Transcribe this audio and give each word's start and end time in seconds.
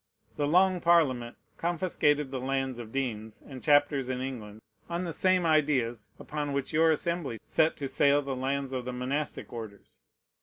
The 0.35 0.47
Long 0.47 0.79
Parliament 0.81 1.37
confiscated 1.57 2.31
the 2.31 2.39
lands 2.39 2.79
of 2.79 2.91
deans 2.91 3.43
and 3.45 3.61
chapters 3.61 4.09
in 4.09 4.19
England 4.19 4.59
on 4.89 5.03
the 5.03 5.13
same 5.13 5.45
ideas 5.45 6.09
upon 6.17 6.53
which 6.53 6.73
your 6.73 6.89
Assembly 6.89 7.37
set 7.45 7.77
to 7.77 7.87
sale 7.87 8.23
the 8.23 8.35
lands 8.35 8.71
of 8.71 8.85
the 8.85 8.93
monastic 8.93 9.53
orders. 9.53 10.01